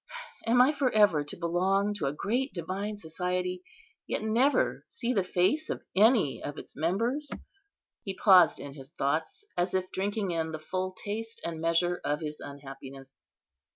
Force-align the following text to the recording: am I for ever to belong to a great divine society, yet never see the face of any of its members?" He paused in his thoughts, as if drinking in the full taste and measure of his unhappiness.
am 0.47 0.59
I 0.63 0.71
for 0.71 0.91
ever 0.93 1.23
to 1.23 1.37
belong 1.37 1.93
to 1.93 2.07
a 2.07 2.11
great 2.11 2.53
divine 2.53 2.97
society, 2.97 3.61
yet 4.07 4.23
never 4.23 4.83
see 4.87 5.13
the 5.13 5.23
face 5.23 5.69
of 5.69 5.83
any 5.95 6.41
of 6.43 6.57
its 6.57 6.75
members?" 6.75 7.29
He 8.03 8.17
paused 8.17 8.59
in 8.59 8.73
his 8.73 8.89
thoughts, 8.97 9.45
as 9.55 9.75
if 9.75 9.91
drinking 9.91 10.31
in 10.31 10.53
the 10.53 10.59
full 10.59 10.93
taste 10.93 11.39
and 11.45 11.61
measure 11.61 12.01
of 12.03 12.19
his 12.19 12.39
unhappiness. 12.39 13.29